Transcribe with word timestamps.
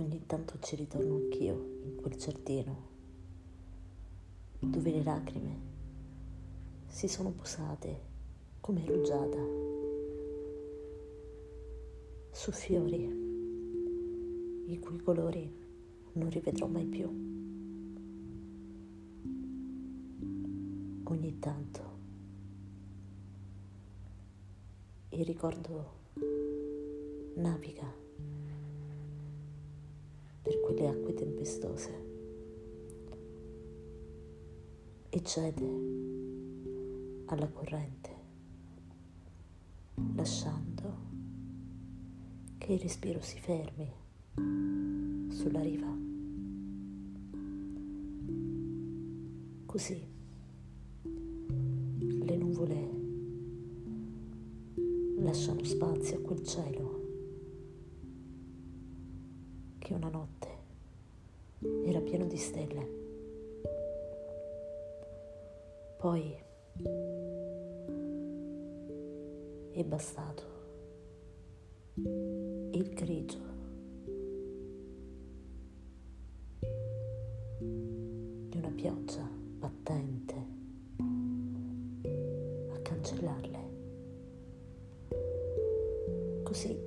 ogni 0.00 0.22
tanto 0.26 0.58
ci 0.60 0.76
ritorno 0.76 1.16
anch'io 1.16 1.80
in 1.82 1.96
quel 1.96 2.14
giardino 2.14 2.86
dove 4.60 4.90
le 4.90 5.02
lacrime 5.02 5.60
si 6.86 7.08
sono 7.08 7.30
posate 7.30 8.00
come 8.60 8.84
rugiada 8.84 9.42
su 12.30 12.52
fiori 12.52 13.26
i 14.66 14.78
cui 14.78 14.98
colori 14.98 15.66
non 16.12 16.30
rivedrò 16.30 16.66
mai 16.66 16.84
più. 16.84 17.06
Ogni 21.04 21.38
tanto 21.38 21.96
il 25.10 25.24
ricordo 25.24 25.96
naviga 27.36 28.06
per 30.48 30.60
quelle 30.60 30.88
acque 30.88 31.12
tempestose 31.12 32.06
e 35.10 35.22
cede 35.22 35.66
alla 37.26 37.48
corrente, 37.48 38.10
lasciando 40.14 40.96
che 42.56 42.72
il 42.72 42.80
respiro 42.80 43.20
si 43.20 43.38
fermi 43.38 43.92
sulla 45.34 45.60
riva. 45.60 45.94
Così 49.66 50.02
le 52.22 52.36
nuvole 52.38 52.88
lasciano 55.18 55.62
spazio 55.62 56.16
a 56.16 56.20
quel 56.20 56.42
cielo 56.42 56.96
che 59.78 59.94
una 59.94 60.08
notte 60.08 60.37
pieno 62.08 62.24
di 62.24 62.38
stelle. 62.38 62.88
Poi 65.98 66.34
è 69.72 69.84
bastato 69.84 70.42
il 71.96 72.88
grigio 72.94 73.38
di 77.58 78.56
una 78.56 78.70
pioggia 78.70 79.28
battente 79.58 80.34
a 82.72 82.78
cancellarle. 82.80 83.58
Così 86.42 86.80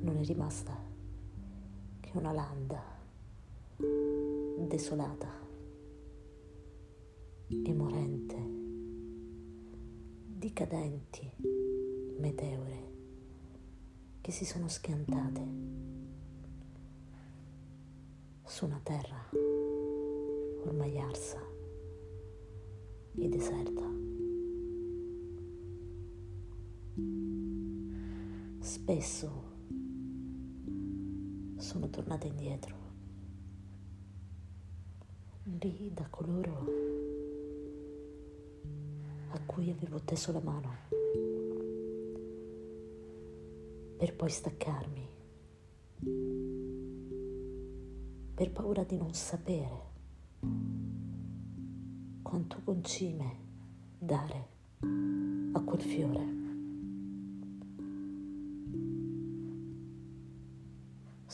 non 0.00 0.16
è 0.16 0.24
rimasta 0.24 0.83
che 2.14 2.18
una 2.18 2.32
landa 2.32 2.80
desolata 4.68 5.28
e 7.48 7.74
morente 7.74 8.36
di 10.28 10.52
cadenti 10.52 11.28
meteore 12.18 12.92
che 14.20 14.30
si 14.30 14.44
sono 14.44 14.68
schiantate 14.68 15.48
su 18.44 18.64
una 18.66 18.80
terra 18.82 19.28
ormai 20.66 20.98
arsa 21.00 21.42
e 23.16 23.28
deserta. 23.28 23.90
Spesso 28.60 29.53
sono 31.64 31.88
tornata 31.88 32.26
indietro, 32.26 32.76
lì 35.44 35.90
da 35.94 36.06
coloro 36.10 36.66
a 39.30 39.40
cui 39.46 39.70
avevo 39.70 39.98
teso 40.04 40.30
la 40.30 40.40
mano, 40.40 40.74
per 43.96 44.14
poi 44.14 44.28
staccarmi, 44.28 45.08
per 48.34 48.52
paura 48.52 48.84
di 48.84 48.98
non 48.98 49.14
sapere 49.14 49.92
quanto 52.20 52.60
concime 52.62 53.38
dare 53.98 54.48
a 55.52 55.60
quel 55.62 55.80
fiore. 55.80 56.43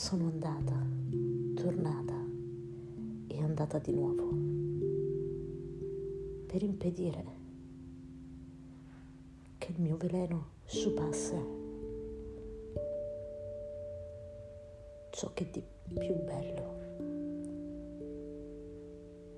Sono 0.00 0.28
andata, 0.28 0.82
tornata 1.54 2.14
e 3.26 3.38
andata 3.42 3.78
di 3.78 3.92
nuovo 3.92 4.30
per 6.46 6.62
impedire 6.62 7.24
che 9.58 9.72
il 9.72 9.78
mio 9.78 9.98
veleno 9.98 10.52
sciupasse 10.64 11.36
ciò 15.10 15.30
che 15.34 15.50
di 15.50 15.62
più 15.98 16.14
bello 16.24 16.78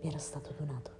mi 0.00 0.09
era 0.09 0.19
stato 0.19 0.55
donato. 0.56 0.91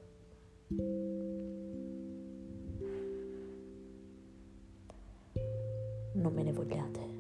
Non 6.15 6.33
me 6.33 6.43
ne 6.43 6.53
vogliate. 6.53 7.12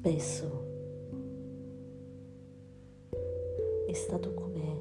Spesso 0.00 0.64
è 3.86 3.92
stato 3.92 4.32
come 4.32 4.80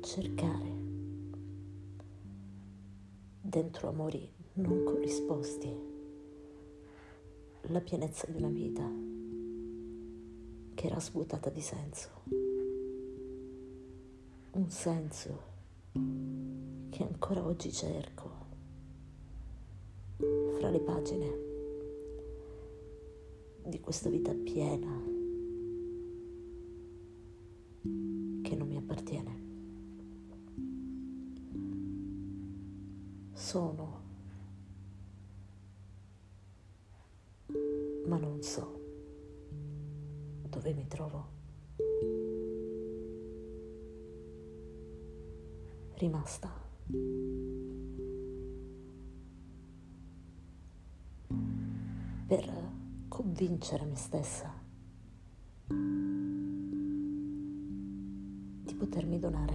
cercare 0.00 0.70
dentro 3.42 3.88
amori 3.90 4.26
non 4.54 4.84
corrisposti 4.84 5.70
la 7.64 7.80
pienezza 7.82 8.26
di 8.30 8.38
una 8.38 8.48
vita 8.48 8.90
che 10.72 10.86
era 10.86 10.98
svuotata 10.98 11.50
di 11.50 11.60
senso. 11.60 12.08
Un 14.52 14.70
senso 14.70 15.42
che 16.88 17.02
ancora 17.02 17.44
oggi 17.44 17.70
cerco 17.70 18.30
fra 20.16 20.70
le 20.70 20.80
pagine 20.80 21.51
di 23.64 23.80
questa 23.80 24.08
vita 24.08 24.34
piena 24.34 25.00
che 28.42 28.56
non 28.56 28.68
mi 28.68 28.76
appartiene. 28.76 29.40
Sono, 33.32 34.00
ma 38.06 38.16
non 38.16 38.42
so 38.42 38.80
dove 40.48 40.74
mi 40.74 40.86
trovo. 40.86 41.26
Rimasta. 45.94 46.50
Per 52.26 52.80
convincere 53.12 53.84
me 53.84 53.94
stessa? 53.94 54.50
Di 58.64 58.74
potermi 58.74 59.18
donare 59.18 59.54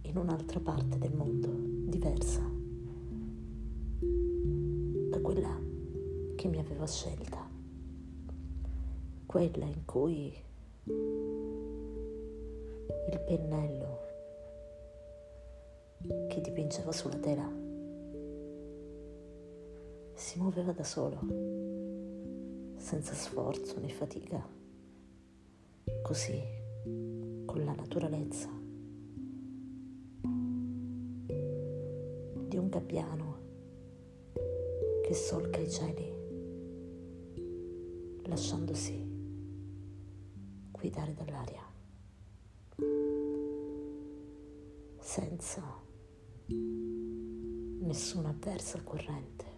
in 0.00 0.16
un'altra 0.16 0.60
parte 0.60 0.96
del 0.96 1.12
mondo 1.12 1.50
diversa 1.90 2.40
da 4.00 5.20
quella 5.20 5.60
che 6.36 6.48
mi 6.48 6.58
aveva 6.58 6.86
scelta, 6.86 7.50
quella 9.26 9.66
in 9.66 9.84
cui 9.84 10.34
il 13.10 13.20
pennello 13.26 13.98
che 16.28 16.40
dipingeva 16.40 16.92
sulla 16.92 17.18
tela 17.18 17.73
si 20.24 20.38
muoveva 20.38 20.72
da 20.72 20.84
solo, 20.84 21.20
senza 22.78 23.12
sforzo 23.12 23.78
né 23.78 23.90
fatica, 23.90 24.42
così, 26.00 26.42
con 27.44 27.62
la 27.62 27.74
naturalezza 27.74 28.48
di 32.48 32.56
un 32.56 32.68
gabbiano 32.70 33.38
che 35.02 35.12
solca 35.12 35.58
i 35.58 35.70
cieli, 35.70 36.10
lasciandosi 38.22 39.06
guidare 40.70 41.12
dall'aria, 41.12 41.62
senza 45.00 45.62
nessuna 47.80 48.30
avversa 48.30 48.82
corrente. 48.82 49.53